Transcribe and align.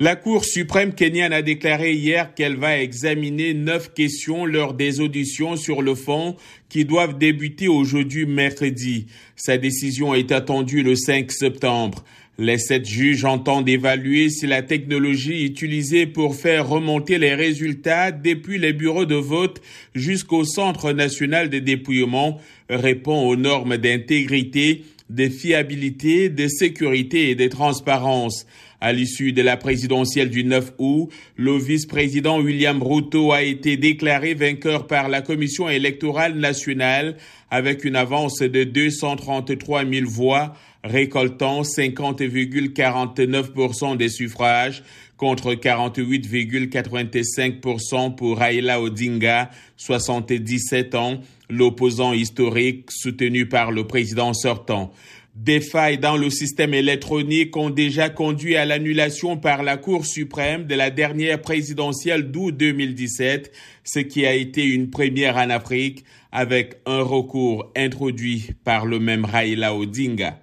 La 0.00 0.14
Cour 0.14 0.44
suprême 0.44 0.94
kenyane 0.94 1.32
a 1.32 1.42
déclaré 1.42 1.92
hier 1.92 2.32
qu'elle 2.32 2.54
va 2.54 2.78
examiner 2.78 3.52
neuf 3.52 3.92
questions 3.92 4.46
lors 4.46 4.74
des 4.74 5.00
auditions 5.00 5.56
sur 5.56 5.82
le 5.82 5.96
fond 5.96 6.36
qui 6.68 6.84
doivent 6.84 7.18
débuter 7.18 7.66
aujourd'hui 7.66 8.24
mercredi. 8.24 9.06
Sa 9.34 9.58
décision 9.58 10.14
est 10.14 10.30
attendue 10.30 10.84
le 10.84 10.94
5 10.94 11.32
septembre. 11.32 12.04
Les 12.38 12.58
sept 12.58 12.86
juges 12.86 13.24
entendent 13.24 13.68
évaluer 13.68 14.30
si 14.30 14.46
la 14.46 14.62
technologie 14.62 15.44
utilisée 15.44 16.06
pour 16.06 16.36
faire 16.36 16.68
remonter 16.68 17.18
les 17.18 17.34
résultats 17.34 18.12
depuis 18.12 18.58
les 18.58 18.72
bureaux 18.72 19.06
de 19.06 19.16
vote 19.16 19.60
jusqu'au 19.96 20.44
Centre 20.44 20.92
national 20.92 21.50
de 21.50 21.58
dépouillement 21.58 22.40
répond 22.70 23.26
aux 23.26 23.34
normes 23.34 23.78
d'intégrité 23.78 24.84
de 25.10 25.28
fiabilité, 25.28 26.28
de 26.28 26.48
sécurité 26.48 27.30
et 27.30 27.34
de 27.34 27.46
transparence. 27.48 28.46
À 28.80 28.92
l'issue 28.92 29.32
de 29.32 29.42
la 29.42 29.56
présidentielle 29.56 30.30
du 30.30 30.44
9 30.44 30.74
août, 30.78 31.10
le 31.36 31.58
vice-président 31.58 32.40
William 32.40 32.80
Ruto 32.80 33.32
a 33.32 33.42
été 33.42 33.76
déclaré 33.76 34.34
vainqueur 34.34 34.86
par 34.86 35.08
la 35.08 35.20
Commission 35.20 35.68
électorale 35.68 36.34
nationale 36.38 37.16
avec 37.50 37.84
une 37.84 37.96
avance 37.96 38.38
de 38.38 38.62
233 38.62 39.84
000 39.84 40.08
voix, 40.08 40.54
récoltant 40.84 41.62
50,49% 41.62 43.96
des 43.96 44.08
suffrages 44.08 44.84
contre 45.16 45.54
48,85% 45.54 48.14
pour 48.14 48.38
Raila 48.38 48.80
Odinga, 48.80 49.50
77 49.76 50.94
ans, 50.94 51.20
l'opposant 51.50 52.12
historique 52.12 52.90
soutenu 52.90 53.46
par 53.46 53.72
le 53.72 53.84
président 53.86 54.32
sortant. 54.32 54.92
Des 55.34 55.60
failles 55.60 55.98
dans 55.98 56.16
le 56.16 56.30
système 56.30 56.72
électronique 56.74 57.56
ont 57.56 57.70
déjà 57.70 58.10
conduit 58.10 58.56
à 58.56 58.64
l'annulation 58.64 59.36
par 59.36 59.62
la 59.62 59.76
Cour 59.76 60.04
suprême 60.04 60.66
de 60.66 60.74
la 60.74 60.90
dernière 60.90 61.40
présidentielle 61.40 62.32
d'août 62.32 62.56
2017, 62.56 63.52
ce 63.84 64.00
qui 64.00 64.26
a 64.26 64.34
été 64.34 64.64
une 64.64 64.90
première 64.90 65.36
en 65.36 65.50
Afrique 65.50 66.04
avec 66.32 66.80
un 66.86 67.02
recours 67.02 67.70
introduit 67.76 68.50
par 68.64 68.84
le 68.84 68.98
même 68.98 69.24
Raila 69.24 69.76
Odinga. 69.76 70.36